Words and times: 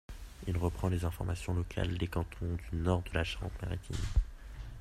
Il 0.47 0.57
reprend 0.57 0.89
les 0.89 1.05
informations 1.05 1.53
locales 1.53 1.95
des 1.99 2.07
cantons 2.07 2.55
du 2.71 2.75
nord 2.77 3.03
de 3.03 3.13
la 3.13 3.23
Charente-Maritime. 3.23 3.99